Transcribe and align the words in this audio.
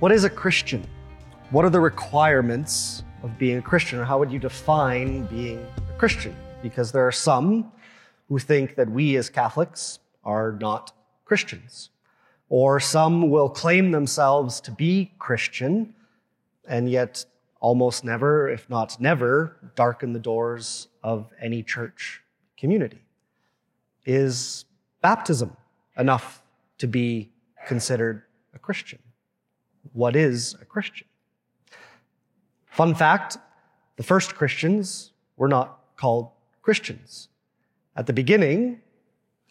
What 0.00 0.12
is 0.12 0.24
a 0.24 0.30
Christian? 0.30 0.82
What 1.50 1.66
are 1.66 1.68
the 1.68 1.78
requirements 1.78 3.04
of 3.22 3.36
being 3.36 3.58
a 3.58 3.62
Christian? 3.62 3.98
Or 3.98 4.04
how 4.06 4.18
would 4.18 4.32
you 4.32 4.38
define 4.38 5.26
being 5.26 5.58
a 5.76 5.98
Christian? 5.98 6.34
Because 6.62 6.90
there 6.90 7.06
are 7.06 7.12
some 7.12 7.70
who 8.26 8.38
think 8.38 8.76
that 8.76 8.90
we 8.90 9.16
as 9.16 9.28
Catholics 9.28 9.98
are 10.24 10.52
not 10.58 10.94
Christians. 11.26 11.90
Or 12.48 12.80
some 12.80 13.28
will 13.28 13.50
claim 13.50 13.90
themselves 13.90 14.58
to 14.62 14.70
be 14.70 15.12
Christian 15.18 15.94
and 16.66 16.90
yet 16.90 17.26
almost 17.60 18.02
never, 18.02 18.48
if 18.48 18.70
not 18.70 18.98
never, 19.02 19.70
darken 19.74 20.14
the 20.14 20.18
doors 20.18 20.88
of 21.02 21.30
any 21.38 21.62
church 21.62 22.22
community. 22.56 23.02
Is 24.06 24.64
baptism 25.02 25.54
enough 25.98 26.42
to 26.78 26.86
be 26.86 27.28
considered 27.66 28.22
a 28.54 28.58
Christian? 28.58 28.98
What 29.92 30.16
is 30.16 30.54
a 30.60 30.64
Christian. 30.64 31.06
Fun 32.66 32.94
fact 32.94 33.38
the 33.96 34.02
first 34.02 34.34
Christians 34.34 35.12
were 35.36 35.48
not 35.48 35.80
called 35.96 36.30
Christians. 36.62 37.28
At 37.96 38.06
the 38.06 38.12
beginning, 38.12 38.80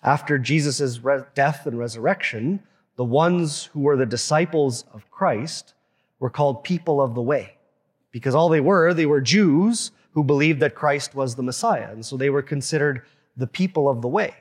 after 0.01 0.37
Jesus' 0.37 0.99
death 1.35 1.67
and 1.67 1.77
resurrection, 1.77 2.63
the 2.95 3.03
ones 3.03 3.65
who 3.65 3.81
were 3.81 3.97
the 3.97 4.05
disciples 4.05 4.85
of 4.93 5.09
Christ 5.11 5.73
were 6.19 6.29
called 6.29 6.63
people 6.63 7.01
of 7.01 7.15
the 7.15 7.21
way. 7.21 7.55
Because 8.11 8.33
all 8.33 8.49
they 8.49 8.61
were, 8.61 8.93
they 8.93 9.05
were 9.05 9.21
Jews 9.21 9.91
who 10.11 10.23
believed 10.23 10.59
that 10.61 10.75
Christ 10.75 11.13
was 11.13 11.35
the 11.35 11.43
Messiah. 11.43 11.91
And 11.91 12.05
so 12.05 12.17
they 12.17 12.29
were 12.29 12.41
considered 12.41 13.03
the 13.37 13.47
people 13.47 13.87
of 13.87 14.01
the 14.01 14.07
way. 14.07 14.33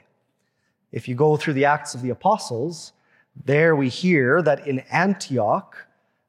If 0.91 1.07
you 1.07 1.15
go 1.15 1.37
through 1.37 1.53
the 1.53 1.67
Acts 1.67 1.95
of 1.95 2.03
the 2.03 2.11
Apostles, 2.11 2.93
there 3.45 3.77
we 3.77 3.89
hear 3.89 4.43
that 4.43 4.67
in 4.67 4.81
Antioch, 4.91 5.87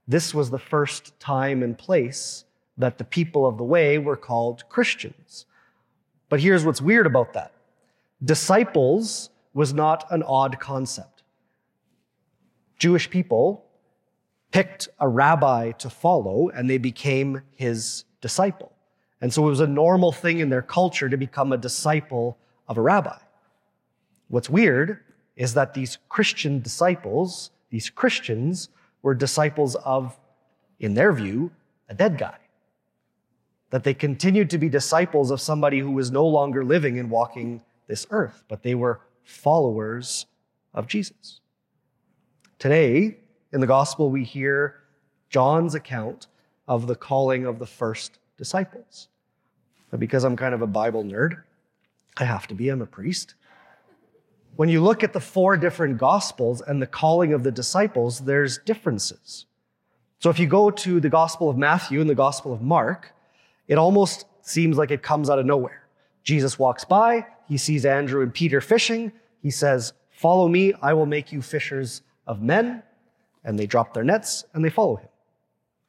this 0.07 0.33
was 0.33 0.49
the 0.49 0.59
first 0.59 1.19
time 1.19 1.63
and 1.63 1.77
place 1.77 2.45
that 2.77 2.97
the 2.97 3.03
people 3.03 3.45
of 3.45 3.57
the 3.57 3.63
way 3.63 3.97
were 3.97 4.15
called 4.15 4.67
Christians. 4.69 5.45
But 6.29 6.39
here's 6.39 6.65
what's 6.65 6.81
weird 6.81 7.05
about 7.05 7.33
that 7.33 7.51
disciples 8.23 9.29
was 9.53 9.73
not 9.73 10.05
an 10.11 10.23
odd 10.23 10.59
concept. 10.59 11.23
Jewish 12.77 13.09
people 13.09 13.65
picked 14.51 14.89
a 14.99 15.07
rabbi 15.07 15.71
to 15.71 15.89
follow 15.89 16.49
and 16.49 16.69
they 16.69 16.77
became 16.77 17.41
his 17.55 18.05
disciple. 18.21 18.71
And 19.21 19.33
so 19.33 19.45
it 19.45 19.49
was 19.49 19.59
a 19.59 19.67
normal 19.67 20.11
thing 20.11 20.39
in 20.39 20.49
their 20.49 20.61
culture 20.61 21.09
to 21.09 21.17
become 21.17 21.51
a 21.51 21.57
disciple 21.57 22.37
of 22.67 22.77
a 22.77 22.81
rabbi. 22.81 23.17
What's 24.29 24.49
weird 24.49 25.01
is 25.39 25.53
that 25.53 25.73
these 25.73 25.97
Christian 26.09 26.59
disciples, 26.59 27.49
these 27.69 27.89
Christians, 27.89 28.67
were 29.01 29.15
disciples 29.15 29.75
of, 29.77 30.19
in 30.81 30.93
their 30.93 31.13
view, 31.13 31.49
a 31.87 31.93
dead 31.95 32.17
guy. 32.17 32.37
That 33.69 33.85
they 33.85 33.93
continued 33.93 34.49
to 34.49 34.57
be 34.57 34.67
disciples 34.67 35.31
of 35.31 35.39
somebody 35.39 35.79
who 35.79 35.91
was 35.91 36.11
no 36.11 36.27
longer 36.27 36.65
living 36.65 36.99
and 36.99 37.09
walking 37.09 37.61
this 37.87 38.05
earth, 38.11 38.43
but 38.49 38.63
they 38.63 38.75
were 38.75 38.99
followers 39.23 40.25
of 40.73 40.87
Jesus. 40.87 41.39
Today, 42.59 43.15
in 43.53 43.61
the 43.61 43.67
gospel, 43.67 44.09
we 44.09 44.25
hear 44.25 44.75
John's 45.29 45.73
account 45.73 46.27
of 46.67 46.85
the 46.85 46.95
calling 46.95 47.45
of 47.45 47.59
the 47.59 47.65
first 47.65 48.19
disciples. 48.37 49.07
But 49.89 50.01
because 50.01 50.25
I'm 50.25 50.35
kind 50.35 50.53
of 50.53 50.61
a 50.61 50.67
Bible 50.67 51.05
nerd, 51.05 51.43
I 52.17 52.25
have 52.25 52.45
to 52.47 52.55
be, 52.55 52.67
I'm 52.67 52.81
a 52.81 52.85
priest 52.85 53.35
when 54.59 54.67
you 54.67 54.81
look 54.81 55.05
at 55.05 55.13
the 55.13 55.21
four 55.21 55.55
different 55.55 55.97
gospels 55.97 56.59
and 56.59 56.81
the 56.81 56.85
calling 56.85 57.31
of 57.31 57.43
the 57.43 57.51
disciples, 57.51 58.19
there's 58.19 58.57
differences. 58.57 59.45
So 60.19 60.29
if 60.29 60.37
you 60.37 60.47
go 60.47 60.69
to 60.69 60.99
the 60.99 61.07
gospel 61.07 61.49
of 61.49 61.57
Matthew 61.57 62.01
and 62.01 62.09
the 62.09 62.13
gospel 62.13 62.51
of 62.51 62.61
Mark, 62.61 63.13
it 63.69 63.77
almost 63.77 64.25
seems 64.41 64.75
like 64.75 64.91
it 64.91 65.01
comes 65.01 65.29
out 65.29 65.39
of 65.39 65.45
nowhere. 65.45 65.87
Jesus 66.25 66.59
walks 66.59 66.83
by, 66.83 67.25
he 67.47 67.55
sees 67.55 67.85
Andrew 67.85 68.21
and 68.21 68.33
Peter 68.33 68.59
fishing. 68.59 69.13
He 69.41 69.49
says, 69.49 69.93
Follow 70.09 70.49
me, 70.49 70.73
I 70.81 70.91
will 70.91 71.05
make 71.05 71.31
you 71.31 71.41
fishers 71.41 72.01
of 72.27 72.41
men. 72.41 72.83
And 73.45 73.57
they 73.57 73.65
drop 73.65 73.93
their 73.93 74.03
nets 74.03 74.43
and 74.53 74.65
they 74.65 74.69
follow 74.69 74.97
him. 74.97 75.07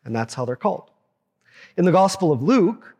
And 0.04 0.14
that's 0.14 0.34
how 0.34 0.44
they're 0.44 0.54
called. 0.54 0.92
In 1.76 1.86
the 1.86 1.90
Gospel 1.90 2.30
of 2.30 2.40
Luke, 2.40 2.94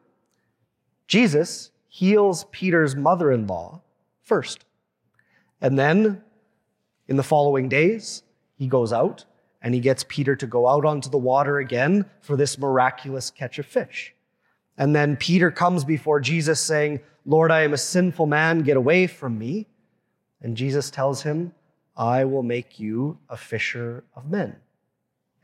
Jesus 1.06 1.70
heals 1.86 2.46
Peter's 2.50 2.96
mother 2.96 3.30
in 3.30 3.46
law 3.46 3.82
first. 4.24 4.64
And 5.60 5.78
then 5.78 6.22
in 7.08 7.16
the 7.16 7.22
following 7.22 7.68
days, 7.68 8.22
he 8.56 8.66
goes 8.66 8.92
out 8.92 9.24
and 9.62 9.74
he 9.74 9.80
gets 9.80 10.04
Peter 10.08 10.34
to 10.36 10.46
go 10.46 10.68
out 10.68 10.84
onto 10.84 11.10
the 11.10 11.18
water 11.18 11.58
again 11.58 12.06
for 12.20 12.36
this 12.36 12.58
miraculous 12.58 13.30
catch 13.30 13.58
of 13.58 13.66
fish. 13.66 14.14
And 14.78 14.96
then 14.96 15.16
Peter 15.16 15.50
comes 15.50 15.84
before 15.84 16.20
Jesus 16.20 16.60
saying, 16.60 17.00
Lord, 17.26 17.50
I 17.50 17.62
am 17.62 17.74
a 17.74 17.78
sinful 17.78 18.26
man, 18.26 18.60
get 18.60 18.76
away 18.76 19.06
from 19.06 19.38
me. 19.38 19.66
And 20.40 20.56
Jesus 20.56 20.90
tells 20.90 21.22
him, 21.22 21.52
I 21.96 22.24
will 22.24 22.42
make 22.42 22.80
you 22.80 23.18
a 23.28 23.36
fisher 23.36 24.04
of 24.16 24.30
men. 24.30 24.56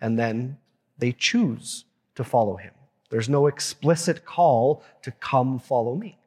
And 0.00 0.18
then 0.18 0.56
they 0.96 1.12
choose 1.12 1.84
to 2.14 2.24
follow 2.24 2.56
him. 2.56 2.72
There's 3.10 3.28
no 3.28 3.46
explicit 3.46 4.24
call 4.24 4.82
to 5.02 5.10
come 5.10 5.58
follow 5.58 5.94
me. 5.94 6.18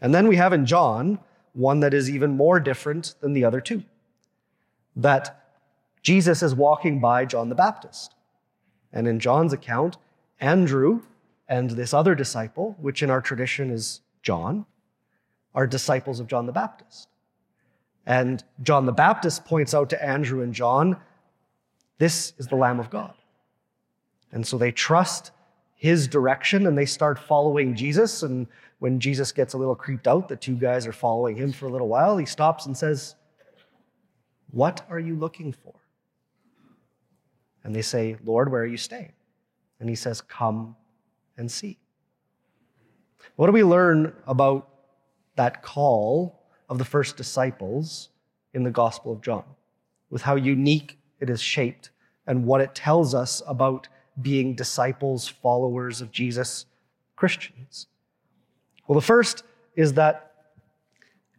And 0.00 0.14
then 0.14 0.26
we 0.26 0.36
have 0.36 0.52
in 0.52 0.66
John 0.66 1.18
one 1.56 1.80
that 1.80 1.94
is 1.94 2.10
even 2.10 2.36
more 2.36 2.60
different 2.60 3.14
than 3.20 3.32
the 3.32 3.44
other 3.44 3.60
two. 3.60 3.82
That 4.94 5.42
Jesus 6.02 6.42
is 6.42 6.54
walking 6.54 7.00
by 7.00 7.24
John 7.24 7.48
the 7.48 7.54
Baptist. 7.54 8.14
And 8.92 9.08
in 9.08 9.18
John's 9.18 9.52
account, 9.52 9.96
Andrew 10.40 11.02
and 11.48 11.70
this 11.70 11.94
other 11.94 12.14
disciple, 12.14 12.76
which 12.78 13.02
in 13.02 13.10
our 13.10 13.20
tradition 13.20 13.70
is 13.70 14.00
John, 14.22 14.66
are 15.54 15.66
disciples 15.66 16.20
of 16.20 16.26
John 16.26 16.46
the 16.46 16.52
Baptist. 16.52 17.08
And 18.04 18.44
John 18.62 18.86
the 18.86 18.92
Baptist 18.92 19.44
points 19.44 19.74
out 19.74 19.90
to 19.90 20.04
Andrew 20.04 20.42
and 20.42 20.54
John, 20.54 20.96
this 21.98 22.34
is 22.38 22.46
the 22.48 22.56
Lamb 22.56 22.78
of 22.78 22.90
God. 22.90 23.14
And 24.30 24.46
so 24.46 24.58
they 24.58 24.70
trust 24.70 25.30
his 25.76 26.08
direction 26.08 26.66
and 26.66 26.76
they 26.76 26.86
start 26.86 27.18
following 27.18 27.74
Jesus. 27.74 28.22
And 28.22 28.46
when 28.78 28.98
Jesus 28.98 29.30
gets 29.30 29.54
a 29.54 29.58
little 29.58 29.74
creeped 29.76 30.08
out, 30.08 30.28
the 30.28 30.36
two 30.36 30.56
guys 30.56 30.86
are 30.86 30.92
following 30.92 31.36
him 31.36 31.52
for 31.52 31.66
a 31.66 31.70
little 31.70 31.88
while. 31.88 32.16
He 32.16 32.26
stops 32.26 32.66
and 32.66 32.76
says, 32.76 33.14
What 34.50 34.84
are 34.90 34.98
you 34.98 35.14
looking 35.14 35.52
for? 35.52 35.74
And 37.62 37.74
they 37.74 37.82
say, 37.82 38.16
Lord, 38.24 38.50
where 38.50 38.62
are 38.62 38.66
you 38.66 38.78
staying? 38.78 39.12
And 39.78 39.88
he 39.88 39.94
says, 39.94 40.22
Come 40.22 40.76
and 41.36 41.50
see. 41.50 41.78
What 43.36 43.46
do 43.46 43.52
we 43.52 43.64
learn 43.64 44.14
about 44.26 44.68
that 45.36 45.62
call 45.62 46.42
of 46.70 46.78
the 46.78 46.84
first 46.84 47.18
disciples 47.18 48.08
in 48.54 48.62
the 48.62 48.70
Gospel 48.70 49.12
of 49.12 49.20
John? 49.20 49.44
With 50.08 50.22
how 50.22 50.36
unique 50.36 50.98
it 51.20 51.28
is 51.28 51.42
shaped 51.42 51.90
and 52.26 52.46
what 52.46 52.62
it 52.62 52.74
tells 52.74 53.14
us 53.14 53.42
about 53.46 53.88
being 54.20 54.54
disciples, 54.54 55.28
followers 55.28 56.00
of 56.00 56.10
Jesus, 56.10 56.66
Christians. 57.16 57.86
Well, 58.86 58.94
the 58.94 59.06
first 59.06 59.42
is 59.74 59.94
that 59.94 60.32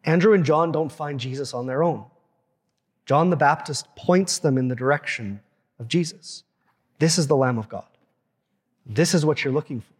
Andrew 0.03 0.33
and 0.33 0.45
John 0.45 0.71
don't 0.71 0.91
find 0.91 1.19
Jesus 1.19 1.53
on 1.53 1.65
their 1.65 1.83
own. 1.83 2.05
John 3.05 3.29
the 3.29 3.35
Baptist 3.35 3.87
points 3.95 4.39
them 4.39 4.57
in 4.57 4.67
the 4.67 4.75
direction 4.75 5.39
of 5.79 5.87
Jesus. 5.87 6.43
This 6.99 7.17
is 7.17 7.27
the 7.27 7.35
Lamb 7.35 7.57
of 7.57 7.69
God. 7.69 7.85
This 8.85 9.13
is 9.13 9.25
what 9.25 9.43
you're 9.43 9.53
looking 9.53 9.81
for. 9.81 9.93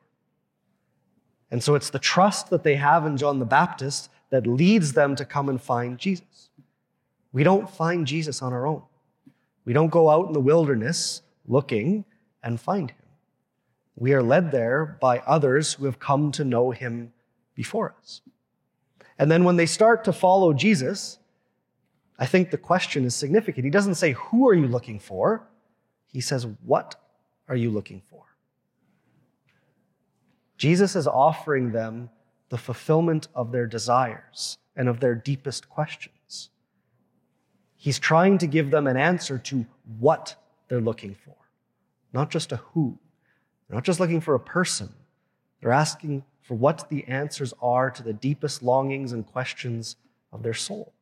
And 1.52 1.64
so 1.64 1.76
it's 1.76 1.90
the 1.90 2.00
trust 2.00 2.50
that 2.50 2.64
they 2.64 2.76
have 2.76 3.06
in 3.06 3.18
John 3.18 3.40
the 3.40 3.46
Baptist 3.46 4.10
that 4.30 4.46
leads 4.46 4.94
them 4.94 5.16
to 5.16 5.26
come 5.26 5.48
and 5.50 5.62
find 5.62 5.98
Jesus. 5.98 6.50
We 7.32 7.44
don't 7.44 7.70
find 7.70 8.06
Jesus 8.06 8.42
on 8.42 8.54
our 8.54 8.66
own. 8.66 8.82
We 9.64 9.74
don't 9.74 9.90
go 9.90 10.10
out 10.10 10.28
in 10.28 10.34
the 10.34 10.40
wilderness 10.40 11.22
looking 11.48 12.06
and 12.48 12.60
find 12.60 12.92
him. 12.92 12.98
We 13.98 14.14
are 14.14 14.24
led 14.24 14.52
there 14.52 14.98
by 15.02 15.20
others 15.20 15.74
who 15.74 15.86
have 15.86 16.00
come 16.00 16.32
to 16.32 16.46
know 16.46 16.72
him 16.72 17.12
before 17.56 17.94
us. 18.00 18.22
And 19.20 19.30
then 19.30 19.44
when 19.44 19.58
they 19.58 19.66
start 19.66 20.06
to 20.06 20.14
follow 20.14 20.54
Jesus, 20.54 21.20
I 22.18 22.26
think 22.26 22.50
the 22.50 22.58
question 22.58 23.04
is 23.04 23.16
significant. 23.16 23.66
He 23.66 23.72
doesn't 23.72 23.96
say, 23.96 24.14
Who 24.14 24.48
are 24.48 24.54
you 24.54 24.68
looking 24.68 25.00
for? 25.00 25.48
He 26.06 26.22
says, 26.22 26.48
What 26.66 26.96
are 27.50 27.56
you 27.56 27.70
looking 27.70 28.02
for? 28.10 28.24
Jesus 30.58 30.96
is 30.96 31.06
offering 31.06 31.72
them 31.72 32.10
the 32.50 32.58
fulfillment 32.58 33.28
of 33.36 33.52
their 33.52 33.68
desires 33.68 34.58
and 34.76 34.88
of 34.88 35.02
their 35.02 35.16
deepest 35.16 35.70
questions. 35.70 36.50
He's 37.76 38.00
trying 38.00 38.38
to 38.38 38.48
give 38.48 38.72
them 38.72 38.88
an 38.88 38.96
answer 38.96 39.38
to 39.38 39.66
what 40.00 40.36
they're 40.70 40.82
looking 40.82 41.14
for, 41.14 41.36
not 42.18 42.32
just 42.32 42.52
a 42.52 42.58
who. 42.58 42.98
They're 43.68 43.76
not 43.76 43.84
just 43.84 44.00
looking 44.00 44.22
for 44.22 44.34
a 44.36 44.40
person, 44.40 44.90
they're 45.62 45.72
asking 45.72 46.24
for 46.42 46.56
what 46.56 46.90
the 46.90 47.04
answers 47.06 47.54
are 47.62 47.92
to 47.92 48.02
the 48.02 48.14
deepest 48.14 48.64
longings 48.64 49.12
and 49.12 49.26
questions 49.26 49.98
of 50.32 50.42
their 50.44 50.54
soul. 50.54 50.94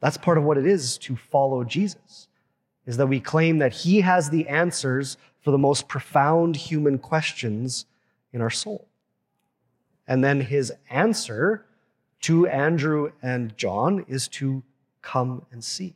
That's 0.00 0.16
part 0.16 0.38
of 0.38 0.44
what 0.44 0.58
it 0.58 0.66
is 0.66 0.96
to 0.98 1.16
follow 1.16 1.64
Jesus. 1.64 2.28
is 2.86 2.98
that 2.98 3.06
we 3.06 3.18
claim 3.18 3.58
that 3.58 3.72
he 3.72 4.02
has 4.02 4.28
the 4.30 4.46
answers 4.48 5.16
for 5.40 5.50
the 5.50 5.58
most 5.58 5.88
profound 5.88 6.54
human 6.56 6.98
questions 6.98 7.86
in 8.32 8.40
our 8.40 8.50
soul. 8.50 8.86
And 10.06 10.22
then 10.22 10.42
his 10.42 10.72
answer 10.90 11.64
to 12.20 12.46
Andrew 12.46 13.12
and 13.22 13.56
John 13.56 14.04
is 14.06 14.28
to 14.28 14.62
come 15.00 15.46
and 15.50 15.64
see. 15.64 15.94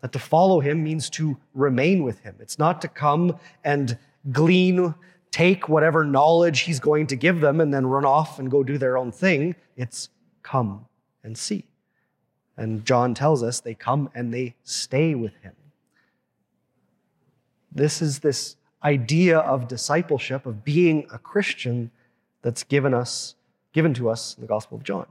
That 0.00 0.12
to 0.12 0.18
follow 0.18 0.60
him 0.60 0.84
means 0.84 1.08
to 1.10 1.36
remain 1.54 2.02
with 2.02 2.20
him. 2.20 2.36
It's 2.40 2.58
not 2.58 2.82
to 2.82 2.88
come 2.88 3.38
and 3.64 3.98
glean, 4.30 4.94
take 5.30 5.68
whatever 5.68 6.04
knowledge 6.04 6.60
he's 6.60 6.80
going 6.80 7.06
to 7.08 7.16
give 7.16 7.40
them 7.40 7.60
and 7.60 7.72
then 7.72 7.86
run 7.86 8.04
off 8.04 8.38
and 8.38 8.50
go 8.50 8.62
do 8.62 8.78
their 8.78 8.96
own 8.98 9.10
thing. 9.10 9.56
It's 9.76 10.10
come 10.42 10.86
and 11.24 11.36
see. 11.36 11.64
And 12.56 12.84
John 12.84 13.14
tells 13.14 13.42
us 13.42 13.60
they 13.60 13.74
come 13.74 14.10
and 14.14 14.32
they 14.32 14.54
stay 14.62 15.14
with 15.14 15.34
him. 15.42 15.54
This 17.72 18.00
is 18.00 18.20
this 18.20 18.56
idea 18.82 19.38
of 19.38 19.68
discipleship, 19.68 20.46
of 20.46 20.64
being 20.64 21.06
a 21.12 21.18
Christian, 21.18 21.90
that's 22.42 22.62
given 22.62 22.94
us, 22.94 23.34
given 23.72 23.92
to 23.92 24.08
us 24.08 24.36
in 24.36 24.40
the 24.40 24.46
Gospel 24.46 24.78
of 24.78 24.84
John. 24.84 25.06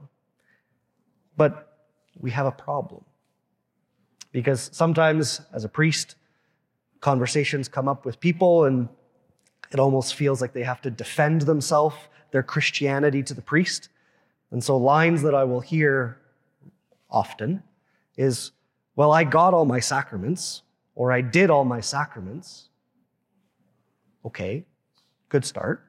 But 1.36 1.76
we 2.18 2.30
have 2.30 2.46
a 2.46 2.50
problem. 2.50 3.04
Because 4.36 4.68
sometimes, 4.70 5.40
as 5.54 5.64
a 5.64 5.68
priest, 5.70 6.14
conversations 7.00 7.68
come 7.68 7.88
up 7.88 8.04
with 8.04 8.20
people 8.20 8.66
and 8.66 8.86
it 9.72 9.80
almost 9.80 10.14
feels 10.14 10.42
like 10.42 10.52
they 10.52 10.62
have 10.62 10.82
to 10.82 10.90
defend 10.90 11.40
themselves, 11.40 11.96
their 12.32 12.42
Christianity 12.42 13.22
to 13.22 13.32
the 13.32 13.40
priest. 13.40 13.88
And 14.50 14.62
so, 14.62 14.76
lines 14.76 15.22
that 15.22 15.34
I 15.34 15.44
will 15.44 15.60
hear 15.60 16.18
often 17.10 17.62
is, 18.18 18.52
Well, 18.94 19.10
I 19.10 19.24
got 19.24 19.54
all 19.54 19.64
my 19.64 19.80
sacraments, 19.80 20.60
or 20.94 21.12
I 21.12 21.22
did 21.22 21.48
all 21.48 21.64
my 21.64 21.80
sacraments. 21.80 22.68
Okay, 24.22 24.66
good 25.30 25.46
start. 25.46 25.82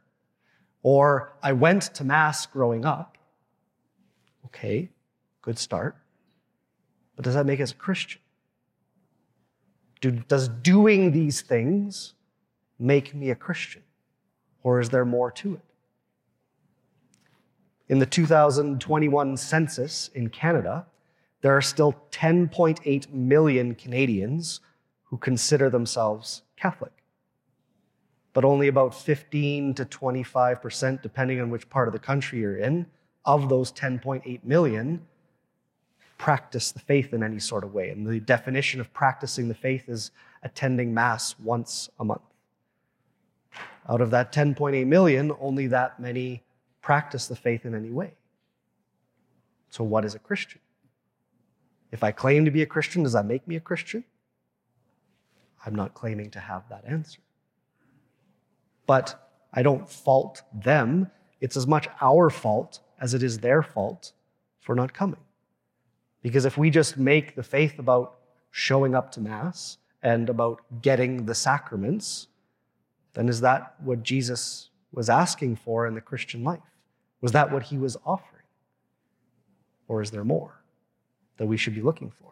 Or 0.84 1.34
I 1.44 1.52
went 1.52 1.94
to 1.96 2.06
Mass 2.06 2.46
growing 2.46 2.86
up. 2.86 3.18
Okay, 4.46 4.88
good 5.42 5.60
start. 5.60 5.98
But 7.18 7.26
does 7.26 7.34
that 7.34 7.46
make 7.46 7.60
us 7.60 7.74
a 7.74 7.76
Christian? 7.76 8.22
Do, 10.02 10.12
does 10.12 10.48
doing 10.48 11.12
these 11.12 11.42
things 11.42 12.14
make 12.80 13.16
me 13.16 13.30
a 13.32 13.36
Christian? 13.36 13.84
Or 14.64 14.80
is 14.80 14.90
there 14.90 15.06
more 15.06 15.32
to 15.32 15.56
it? 15.56 15.62
In 17.90 18.00
the 18.00 18.06
2021 18.06 19.38
census 19.38 20.10
in 20.14 20.30
Canada, 20.30 20.86
there 21.42 21.56
are 21.56 21.62
still 21.62 21.96
10.8 22.12 23.14
million 23.14 23.76
Canadians 23.76 24.60
who 25.04 25.18
consider 25.18 25.70
themselves 25.70 26.42
Catholic. 26.58 26.92
But 28.34 28.44
only 28.44 28.68
about 28.68 28.94
15 28.94 29.74
to 29.76 29.86
25%, 29.86 31.02
depending 31.02 31.40
on 31.40 31.50
which 31.50 31.70
part 31.70 31.88
of 31.88 31.94
the 31.94 32.00
country 32.00 32.40
you're 32.40 32.58
in, 32.58 32.86
of 33.26 33.50
those 33.50 33.72
10.8 33.72 34.44
million 34.44 35.02
practice 36.18 36.72
the 36.72 36.80
faith 36.80 37.14
in 37.14 37.24
any 37.24 37.40
sort 37.40 37.64
of 37.64 37.74
way. 37.74 37.90
And 37.90 38.06
the 38.06 38.20
definition 38.20 38.80
of 38.80 38.92
practicing 38.94 39.48
the 39.48 39.54
faith 39.54 39.88
is 39.88 40.12
attending 40.44 40.94
Mass 40.94 41.36
once 41.40 41.90
a 42.00 42.06
month. 42.06 42.22
Out 43.90 44.02
of 44.02 44.12
that 44.12 44.34
10.8 44.34 44.86
million, 44.86 45.32
only 45.40 45.68
that 45.68 46.00
many 46.00 46.44
practice 46.82 47.28
the 47.28 47.36
faith 47.36 47.66
in 47.66 47.74
any 47.74 47.90
way. 47.90 48.14
So, 49.70 49.84
what 49.84 50.06
is 50.06 50.16
a 50.16 50.20
Christian? 50.20 50.62
If 51.92 52.04
I 52.04 52.12
claim 52.12 52.46
to 52.46 52.52
be 52.52 52.62
a 52.62 52.66
Christian, 52.66 53.04
does 53.04 53.14
that 53.14 53.26
make 53.26 53.48
me 53.48 53.56
a 53.56 53.62
Christian? 53.62 54.04
I'm 55.66 55.76
not 55.76 55.94
claiming 55.94 56.32
to 56.32 56.40
have 56.40 56.68
that 56.70 56.84
answer. 56.86 57.20
But 58.86 59.30
I 59.54 59.64
don't 59.64 59.90
fault 59.90 60.42
them. 60.54 61.10
It's 61.42 61.58
as 61.58 61.68
much 61.68 61.88
our 62.02 62.30
fault 62.30 62.80
as 63.00 63.14
it 63.14 63.24
is 63.24 63.40
their 63.40 63.62
fault 63.62 64.12
for 64.60 64.76
not 64.76 64.94
coming. 64.94 65.20
Because 66.22 66.46
if 66.46 66.58
we 66.58 66.70
just 66.70 66.98
make 66.98 67.36
the 67.36 67.44
faith 67.44 67.80
about 67.80 68.16
showing 68.52 68.96
up 68.96 69.12
to 69.14 69.22
Mass 69.22 69.78
and 70.02 70.30
about 70.30 70.62
getting 70.82 71.26
the 71.26 71.36
sacraments, 71.36 72.28
then 73.14 73.30
is 73.30 73.42
that 73.42 73.76
what 73.82 74.04
Jesus 74.04 74.70
was 74.92 75.10
asking 75.10 75.56
for 75.58 75.88
in 75.88 75.94
the 75.94 76.02
Christian 76.02 76.44
life? 76.44 76.60
Was 77.22 77.32
that 77.32 77.52
what 77.52 77.64
he 77.64 77.78
was 77.78 77.98
offering? 78.06 78.44
Or 79.88 80.02
is 80.02 80.12
there 80.12 80.24
more 80.24 80.62
that 81.38 81.46
we 81.46 81.58
should 81.58 81.76
be 81.76 81.82
looking 81.82 82.12
for? 82.12 82.28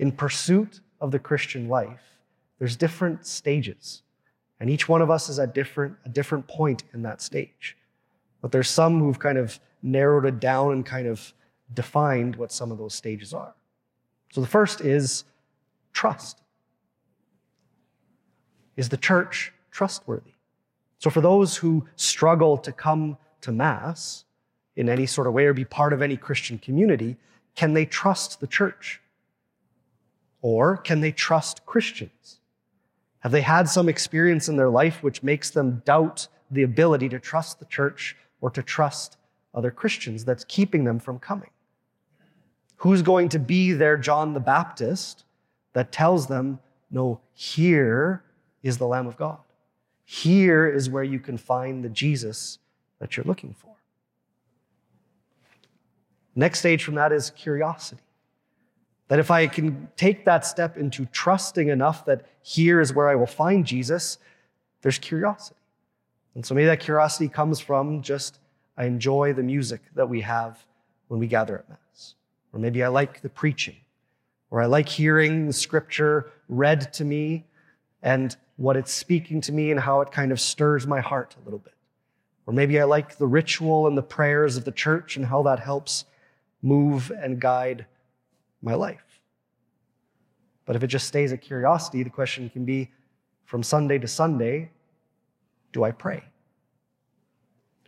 in 0.00 0.10
pursuit 0.10 0.80
of 0.98 1.10
the 1.10 1.18
Christian 1.18 1.68
life, 1.68 2.16
there's 2.58 2.74
different 2.74 3.26
stages. 3.26 4.02
And 4.58 4.70
each 4.70 4.88
one 4.88 5.02
of 5.02 5.10
us 5.10 5.28
is 5.28 5.38
at 5.38 5.54
different, 5.54 5.94
a 6.06 6.08
different 6.08 6.48
point 6.48 6.84
in 6.94 7.02
that 7.02 7.20
stage. 7.20 7.76
But 8.40 8.50
there's 8.50 8.70
some 8.70 8.98
who've 8.98 9.18
kind 9.18 9.36
of 9.36 9.60
narrowed 9.82 10.26
it 10.26 10.40
down 10.40 10.72
and 10.72 10.84
kind 10.84 11.06
of 11.06 11.32
defined 11.72 12.36
what 12.36 12.52
some 12.52 12.72
of 12.72 12.78
those 12.78 12.94
stages 12.94 13.32
are. 13.32 13.54
So 14.32 14.40
the 14.40 14.46
first 14.46 14.80
is 14.80 15.24
trust. 15.92 16.40
Is 18.76 18.88
the 18.88 18.96
church 18.96 19.52
trustworthy? 19.70 20.32
So 20.98 21.10
for 21.10 21.20
those 21.20 21.56
who 21.56 21.86
struggle 21.96 22.58
to 22.58 22.72
come 22.72 23.16
to 23.40 23.52
Mass 23.52 24.24
in 24.76 24.88
any 24.88 25.06
sort 25.06 25.26
of 25.26 25.32
way 25.32 25.46
or 25.46 25.54
be 25.54 25.64
part 25.64 25.92
of 25.92 26.02
any 26.02 26.16
Christian 26.16 26.58
community, 26.58 27.16
can 27.54 27.74
they 27.74 27.84
trust 27.84 28.40
the 28.40 28.46
church? 28.46 29.00
Or 30.42 30.76
can 30.76 31.00
they 31.00 31.12
trust 31.12 31.66
Christians? 31.66 32.40
Have 33.20 33.32
they 33.32 33.42
had 33.42 33.68
some 33.68 33.88
experience 33.88 34.48
in 34.48 34.56
their 34.56 34.70
life 34.70 35.02
which 35.02 35.22
makes 35.22 35.50
them 35.50 35.82
doubt 35.84 36.28
the 36.50 36.62
ability 36.62 37.08
to 37.10 37.18
trust 37.18 37.58
the 37.58 37.66
church 37.66 38.16
or 38.40 38.50
to 38.50 38.62
trust 38.62 39.16
other 39.54 39.70
Christians 39.70 40.24
that's 40.24 40.44
keeping 40.44 40.84
them 40.84 40.98
from 40.98 41.18
coming? 41.18 41.50
Who's 42.76 43.02
going 43.02 43.28
to 43.30 43.38
be 43.38 43.72
their 43.72 43.96
John 43.96 44.32
the 44.32 44.40
Baptist 44.40 45.24
that 45.74 45.92
tells 45.92 46.26
them, 46.26 46.58
no, 46.90 47.20
here 47.32 48.24
is 48.62 48.78
the 48.78 48.86
Lamb 48.86 49.06
of 49.06 49.16
God? 49.16 49.38
Here 50.04 50.66
is 50.66 50.90
where 50.90 51.04
you 51.04 51.20
can 51.20 51.38
find 51.38 51.84
the 51.84 51.88
Jesus 51.88 52.58
that 52.98 53.16
you're 53.16 53.24
looking 53.24 53.54
for. 53.54 53.70
Next 56.34 56.58
stage 56.58 56.82
from 56.82 56.96
that 56.96 57.12
is 57.12 57.30
curiosity. 57.30 58.02
That 59.06 59.20
if 59.20 59.30
I 59.30 59.46
can 59.46 59.88
take 59.96 60.24
that 60.24 60.44
step 60.44 60.76
into 60.76 61.04
trusting 61.06 61.68
enough 61.68 62.04
that 62.06 62.26
here 62.42 62.80
is 62.80 62.92
where 62.92 63.08
I 63.08 63.14
will 63.14 63.26
find 63.26 63.64
Jesus, 63.64 64.18
there's 64.82 64.98
curiosity. 64.98 65.60
And 66.34 66.44
so 66.44 66.54
maybe 66.54 66.66
that 66.66 66.80
curiosity 66.80 67.28
comes 67.28 67.60
from 67.60 68.02
just, 68.02 68.39
I 68.80 68.84
enjoy 68.84 69.34
the 69.34 69.42
music 69.42 69.82
that 69.94 70.08
we 70.08 70.22
have 70.22 70.64
when 71.08 71.20
we 71.20 71.26
gather 71.26 71.58
at 71.58 71.68
Mass. 71.68 72.14
Or 72.50 72.58
maybe 72.58 72.82
I 72.82 72.88
like 72.88 73.20
the 73.20 73.28
preaching. 73.28 73.76
Or 74.50 74.62
I 74.62 74.64
like 74.64 74.88
hearing 74.88 75.46
the 75.46 75.52
scripture 75.52 76.30
read 76.48 76.90
to 76.94 77.04
me 77.04 77.44
and 78.02 78.34
what 78.56 78.78
it's 78.78 78.90
speaking 78.90 79.42
to 79.42 79.52
me 79.52 79.70
and 79.70 79.78
how 79.78 80.00
it 80.00 80.10
kind 80.10 80.32
of 80.32 80.40
stirs 80.40 80.86
my 80.86 80.98
heart 80.98 81.36
a 81.38 81.44
little 81.44 81.58
bit. 81.58 81.74
Or 82.46 82.54
maybe 82.54 82.80
I 82.80 82.84
like 82.84 83.18
the 83.18 83.26
ritual 83.26 83.86
and 83.86 83.98
the 83.98 84.02
prayers 84.02 84.56
of 84.56 84.64
the 84.64 84.72
church 84.72 85.18
and 85.18 85.26
how 85.26 85.42
that 85.42 85.60
helps 85.60 86.06
move 86.62 87.12
and 87.14 87.38
guide 87.38 87.84
my 88.62 88.72
life. 88.72 89.20
But 90.64 90.74
if 90.74 90.82
it 90.82 90.86
just 90.86 91.06
stays 91.06 91.32
a 91.32 91.36
curiosity, 91.36 92.02
the 92.02 92.08
question 92.08 92.48
can 92.48 92.64
be 92.64 92.88
from 93.44 93.62
Sunday 93.62 93.98
to 93.98 94.08
Sunday, 94.08 94.70
do 95.70 95.84
I 95.84 95.90
pray? 95.90 96.29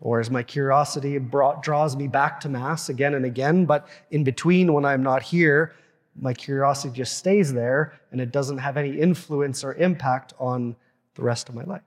Or 0.02 0.20
as 0.20 0.30
my 0.30 0.42
curiosity 0.42 1.16
brought, 1.16 1.62
draws 1.62 1.96
me 1.96 2.08
back 2.08 2.40
to 2.40 2.50
Mass 2.50 2.90
again 2.90 3.14
and 3.14 3.24
again, 3.24 3.64
but 3.64 3.88
in 4.10 4.24
between 4.24 4.74
when 4.74 4.84
I'm 4.84 5.02
not 5.02 5.22
here, 5.22 5.74
my 6.20 6.34
curiosity 6.34 6.92
just 6.94 7.16
stays 7.16 7.54
there 7.54 7.98
and 8.10 8.20
it 8.20 8.30
doesn't 8.30 8.58
have 8.58 8.76
any 8.76 8.98
influence 8.98 9.64
or 9.64 9.74
impact 9.74 10.34
on 10.38 10.76
the 11.14 11.22
rest 11.22 11.48
of 11.48 11.54
my 11.54 11.64
life. 11.64 11.82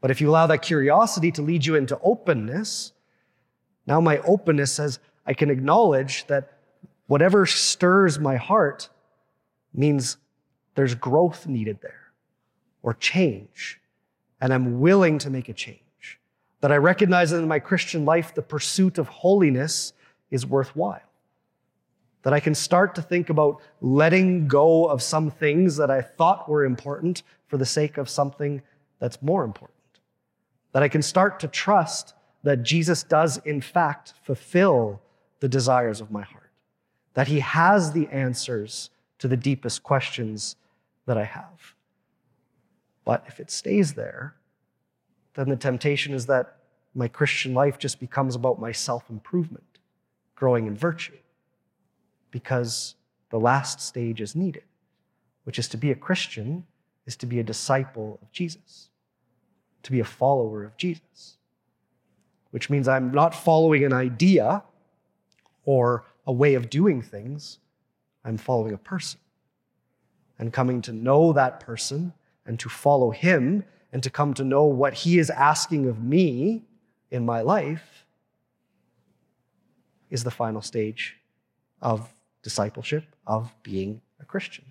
But 0.00 0.10
if 0.10 0.20
you 0.20 0.28
allow 0.28 0.48
that 0.48 0.62
curiosity 0.62 1.30
to 1.32 1.42
lead 1.42 1.64
you 1.64 1.76
into 1.76 1.98
openness, 2.02 2.92
now 3.86 4.00
my 4.00 4.18
openness 4.18 4.72
says 4.72 4.98
I 5.26 5.34
can 5.34 5.50
acknowledge 5.50 6.26
that 6.26 6.54
Whatever 7.06 7.44
stirs 7.46 8.18
my 8.18 8.36
heart 8.36 8.88
means 9.72 10.16
there's 10.74 10.94
growth 10.94 11.46
needed 11.46 11.80
there 11.82 12.12
or 12.82 12.94
change. 12.94 13.80
And 14.40 14.52
I'm 14.52 14.80
willing 14.80 15.18
to 15.18 15.30
make 15.30 15.48
a 15.48 15.52
change. 15.52 15.80
That 16.64 16.72
I 16.72 16.78
recognize 16.78 17.30
that 17.30 17.42
in 17.42 17.46
my 17.46 17.58
Christian 17.58 18.06
life, 18.06 18.32
the 18.32 18.40
pursuit 18.40 18.96
of 18.96 19.06
holiness 19.06 19.92
is 20.30 20.46
worthwhile. 20.46 21.02
That 22.22 22.32
I 22.32 22.40
can 22.40 22.54
start 22.54 22.94
to 22.94 23.02
think 23.02 23.28
about 23.28 23.60
letting 23.82 24.48
go 24.48 24.86
of 24.86 25.02
some 25.02 25.30
things 25.30 25.76
that 25.76 25.90
I 25.90 26.00
thought 26.00 26.48
were 26.48 26.64
important 26.64 27.22
for 27.48 27.58
the 27.58 27.66
sake 27.66 27.98
of 27.98 28.08
something 28.08 28.62
that's 28.98 29.20
more 29.20 29.44
important. 29.44 29.76
That 30.72 30.82
I 30.82 30.88
can 30.88 31.02
start 31.02 31.38
to 31.40 31.48
trust 31.48 32.14
that 32.44 32.62
Jesus 32.62 33.02
does, 33.02 33.36
in 33.44 33.60
fact, 33.60 34.14
fulfill 34.22 35.02
the 35.40 35.50
desires 35.50 36.00
of 36.00 36.10
my 36.10 36.22
heart 36.22 36.50
that 37.12 37.28
He 37.28 37.40
has 37.40 37.92
the 37.92 38.08
answers 38.08 38.88
to 39.18 39.28
the 39.28 39.36
deepest 39.36 39.82
questions 39.82 40.56
that 41.04 41.18
I 41.18 41.24
have. 41.24 41.74
But 43.04 43.22
if 43.28 43.38
it 43.38 43.50
stays 43.50 43.92
there, 43.92 44.36
then 45.34 45.48
the 45.48 45.56
temptation 45.56 46.14
is 46.14 46.26
that 46.26 46.56
my 46.94 47.08
Christian 47.08 47.54
life 47.54 47.78
just 47.78 48.00
becomes 48.00 48.34
about 48.34 48.60
my 48.60 48.72
self 48.72 49.10
improvement, 49.10 49.78
growing 50.34 50.66
in 50.66 50.76
virtue, 50.76 51.18
because 52.30 52.94
the 53.30 53.38
last 53.38 53.80
stage 53.80 54.20
is 54.20 54.36
needed, 54.36 54.64
which 55.42 55.58
is 55.58 55.68
to 55.68 55.76
be 55.76 55.90
a 55.90 55.96
Christian, 55.96 56.64
is 57.06 57.16
to 57.16 57.26
be 57.26 57.40
a 57.40 57.44
disciple 57.44 58.18
of 58.22 58.30
Jesus, 58.30 58.88
to 59.82 59.90
be 59.90 60.00
a 60.00 60.04
follower 60.04 60.64
of 60.64 60.76
Jesus, 60.76 61.36
which 62.52 62.70
means 62.70 62.86
I'm 62.86 63.10
not 63.10 63.34
following 63.34 63.84
an 63.84 63.92
idea 63.92 64.62
or 65.64 66.04
a 66.26 66.32
way 66.32 66.54
of 66.54 66.70
doing 66.70 67.02
things, 67.02 67.58
I'm 68.24 68.38
following 68.38 68.72
a 68.72 68.78
person. 68.78 69.20
And 70.38 70.52
coming 70.52 70.80
to 70.82 70.92
know 70.92 71.32
that 71.32 71.60
person 71.60 72.12
and 72.46 72.58
to 72.60 72.68
follow 72.68 73.10
him 73.10 73.64
and 73.94 74.02
to 74.02 74.10
come 74.10 74.34
to 74.34 74.44
know 74.44 74.64
what 74.64 74.92
he 74.92 75.20
is 75.20 75.30
asking 75.30 75.86
of 75.86 76.02
me 76.02 76.64
in 77.12 77.24
my 77.24 77.40
life 77.42 78.04
is 80.10 80.24
the 80.24 80.32
final 80.32 80.60
stage 80.60 81.16
of 81.80 82.12
discipleship, 82.42 83.04
of 83.24 83.54
being 83.62 84.02
a 84.20 84.24
Christian. 84.24 84.64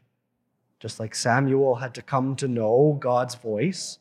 Just 0.82 1.00
like 1.00 1.16
Samuel 1.16 1.76
had 1.76 1.94
to 1.94 2.02
come 2.02 2.36
to 2.36 2.50
know 2.50 2.98
God's 3.00 3.36
voice 3.36 3.98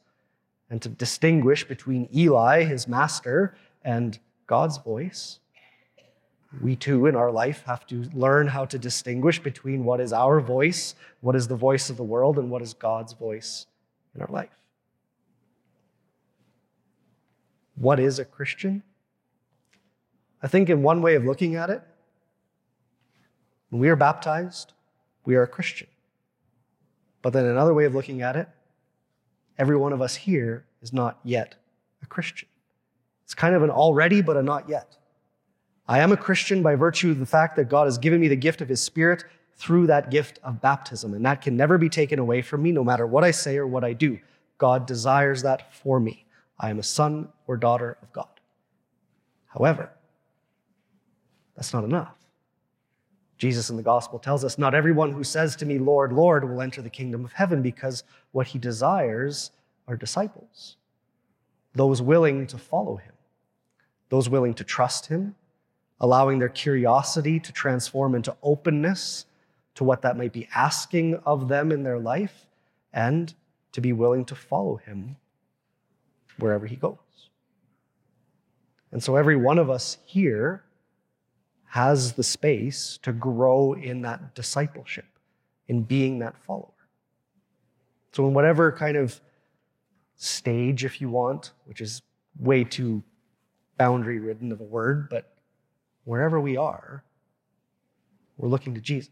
and 0.69 0.83
to 0.83 0.88
distinguish 0.88 1.62
between 1.62 2.09
Eli, 2.12 2.64
his 2.64 2.88
master, 2.88 3.55
and 3.85 4.19
God's 4.49 4.79
voice, 4.79 5.38
we 6.61 6.75
too 6.75 7.07
in 7.07 7.14
our 7.14 7.31
life 7.31 7.62
have 7.64 7.87
to 7.87 8.11
learn 8.12 8.49
how 8.49 8.64
to 8.64 8.76
distinguish 8.76 9.38
between 9.38 9.85
what 9.85 10.00
is 10.00 10.12
our 10.12 10.41
voice, 10.41 10.97
what 11.21 11.37
is 11.37 11.47
the 11.47 11.55
voice 11.55 11.91
of 11.91 11.97
the 11.97 12.02
world, 12.02 12.38
and 12.38 12.50
what 12.50 12.61
is 12.61 12.75
God's 12.75 13.12
voice 13.12 13.67
in 14.17 14.21
our 14.21 14.29
life. 14.29 14.50
What 17.75 17.99
is 17.99 18.19
a 18.19 18.25
Christian? 18.25 18.83
I 20.43 20.49
think, 20.49 20.69
in 20.69 20.83
one 20.83 21.02
way 21.02 21.14
of 21.14 21.25
looking 21.25 21.55
at 21.55 21.71
it, 21.71 21.83
when 23.71 23.81
we 23.81 23.88
are 23.88 23.97
baptized, 23.97 24.73
we 25.25 25.37
are 25.37 25.43
a 25.43 25.49
Christian. 25.49 25.88
But 27.23 27.33
then 27.33 27.47
another 27.47 27.73
way 27.73 27.85
of 27.85 27.95
looking 27.95 28.23
at 28.23 28.37
it, 28.37 28.49
every 29.57 29.76
one 29.76 29.93
of 29.93 30.02
us 30.02 30.17
here 30.17 30.67
is 30.83 30.93
not 30.93 31.21
yet 31.23 31.55
a 32.02 32.07
Christian. 32.07 32.49
It's 33.25 33.35
kind 33.35 33.55
of 33.55 33.62
an 33.62 33.71
already, 33.71 34.21
but 34.21 34.37
a 34.37 34.43
not 34.43 34.69
yet. 34.69 34.97
I 35.88 36.00
am 36.00 36.12
a 36.12 36.17
Christian 36.17 36.62
by 36.62 36.75
virtue 36.75 37.11
of 37.11 37.19
the 37.19 37.26
fact 37.26 37.57
that 37.57 37.69
God 37.69 37.85
has 37.87 37.99
given 37.99 38.21
me 38.21 38.29
the 38.29 38.37
gift 38.37 38.61
of 38.61 38.69
His 38.69 38.81
Spirit 38.81 39.25
through 39.57 39.87
that 39.87 40.11
gift 40.11 40.41
of 40.43 40.61
baptism, 40.61 41.14
and 41.14 41.25
that 41.25 41.41
can 41.41 41.57
never 41.57 41.79
be 41.79 41.88
taken 41.88 42.19
away 42.19 42.43
from 42.43 42.62
me, 42.62 42.73
no 42.73 42.83
matter 42.83 43.07
what 43.07 43.25
I 43.25 43.31
say 43.31 43.57
or 43.57 43.67
what 43.67 43.85
I 43.85 43.93
do. 43.93 44.19
God 44.59 44.87
desires 44.87 45.43
that 45.43 45.73
for 45.73 46.00
me. 46.00 46.22
I 46.62 46.71
am 46.71 46.78
a 46.78 46.85
son 46.85 47.28
or 47.49 47.57
daughter 47.57 47.99
of 48.00 48.12
God. 48.12 48.28
However, 49.49 49.90
that's 51.57 51.75
not 51.75 51.85
enough. 51.85 52.14
Jesus 53.37 53.69
in 53.69 53.76
the 53.76 53.83
gospel 53.83 54.21
tells 54.21 54.45
us, 54.45 54.57
Not 54.57 54.73
everyone 54.73 55.11
who 55.11 55.25
says 55.25 55.57
to 55.57 55.66
me, 55.66 55.78
Lord, 55.78 56.12
Lord, 56.12 56.49
will 56.49 56.62
enter 56.62 56.81
the 56.81 56.88
kingdom 56.88 57.25
of 57.25 57.33
heaven, 57.33 57.61
because 57.61 58.04
what 58.31 58.47
he 58.47 58.59
desires 58.59 59.50
are 59.88 59.97
disciples, 59.97 60.76
those 61.75 62.00
willing 62.00 62.47
to 62.47 62.57
follow 62.57 62.97
him, 62.97 63.12
those 64.09 64.28
willing 64.28 64.54
to 64.54 64.64
trust 64.64 65.07
him, 65.07 65.35
allowing 66.00 66.38
their 66.38 66.49
curiosity 66.49 67.40
to 67.40 67.52
transform 67.52 68.14
into 68.14 68.37
openness 68.45 69.26
to 69.75 69.83
what 69.83 70.02
that 70.02 70.16
might 70.16 70.33
be 70.33 70.49
asking 70.54 71.16
of 71.26 71.49
them 71.49 71.73
in 71.73 71.83
their 71.83 71.99
life, 71.99 72.47
and 72.92 73.35
to 73.73 73.81
be 73.81 73.92
willing 73.92 74.25
to 74.26 74.37
follow 74.37 74.76
him 74.76 75.16
wherever 76.42 76.66
he 76.66 76.76
goes. 76.76 76.99
And 78.90 79.02
so 79.02 79.16
every 79.16 79.37
one 79.37 79.58
of 79.58 79.70
us 79.70 79.96
here 80.04 80.64
has 81.66 82.12
the 82.12 82.22
space 82.22 82.99
to 83.02 83.12
grow 83.12 83.72
in 83.72 84.02
that 84.02 84.34
discipleship, 84.34 85.06
in 85.68 85.82
being 85.82 86.18
that 86.18 86.37
follower. 86.44 86.68
So, 88.12 88.26
in 88.26 88.34
whatever 88.34 88.70
kind 88.70 88.99
of 88.99 89.18
stage, 90.16 90.84
if 90.84 91.00
you 91.00 91.08
want, 91.08 91.52
which 91.64 91.80
is 91.80 92.02
way 92.38 92.64
too 92.64 93.02
boundary 93.78 94.18
ridden 94.18 94.52
of 94.52 94.61
a 94.61 94.64
word, 94.64 95.08
but 95.08 95.32
wherever 96.04 96.38
we 96.38 96.58
are, 96.58 97.02
we're 98.37 98.50
looking 98.50 98.75
to 98.75 98.80
Jesus. 98.82 99.11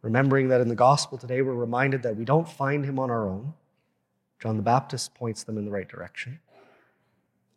Remembering 0.00 0.48
that 0.48 0.62
in 0.62 0.68
the 0.68 0.74
gospel 0.74 1.18
today, 1.18 1.42
we're 1.42 1.52
reminded 1.52 2.02
that 2.04 2.16
we 2.16 2.24
don't 2.24 2.48
find 2.48 2.84
him 2.84 2.98
on 2.98 3.10
our 3.10 3.28
own. 3.28 3.52
John 4.40 4.56
the 4.56 4.62
Baptist 4.62 5.14
points 5.14 5.44
them 5.44 5.56
in 5.58 5.64
the 5.64 5.70
right 5.70 5.88
direction. 5.88 6.38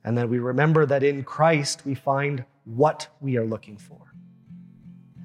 And 0.03 0.17
then 0.17 0.29
we 0.29 0.39
remember 0.39 0.85
that 0.85 1.03
in 1.03 1.23
Christ 1.23 1.85
we 1.85 1.95
find 1.95 2.45
what 2.65 3.07
we 3.19 3.37
are 3.37 3.45
looking 3.45 3.77
for. 3.77 4.13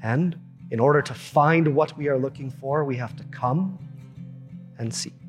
And 0.02 0.38
in 0.70 0.80
order 0.80 1.02
to 1.02 1.14
find 1.14 1.74
what 1.74 1.96
we 1.96 2.08
are 2.08 2.18
looking 2.18 2.50
for, 2.50 2.84
we 2.84 2.96
have 2.96 3.14
to 3.16 3.24
come 3.24 3.78
and 4.78 4.92
seek. 4.92 5.21